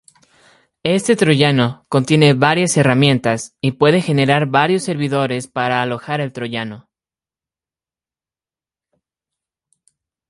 [0.81, 6.89] Este troyano contiene varias herramientas, y puede generar varios servidores para alojar el troyano.